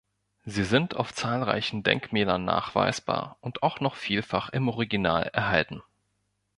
[0.45, 5.83] Sie sind auf zahlreichen Denkmälern nachweisbar und auch noch vielfach im Original erhalten.